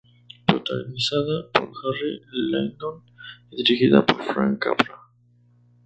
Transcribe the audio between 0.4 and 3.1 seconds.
Protagonizada por Harry Langdon